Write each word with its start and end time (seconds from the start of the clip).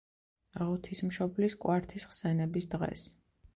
ღვთისმშობლის 0.61 1.57
კვართის 1.67 2.09
ხსენების 2.13 2.71
დღეს. 2.75 3.07